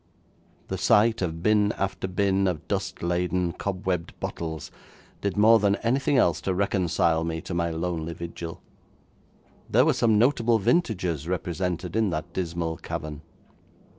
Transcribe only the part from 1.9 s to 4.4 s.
bin of dust laden, cobwebbed